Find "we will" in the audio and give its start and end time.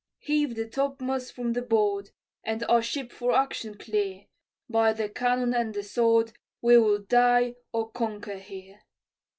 6.59-6.97